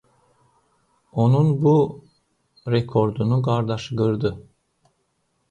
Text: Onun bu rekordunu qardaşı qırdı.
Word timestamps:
Onun 1.23 1.49
bu 1.63 1.75
rekordunu 2.75 3.41
qardaşı 3.49 3.95
qırdı. 3.99 4.35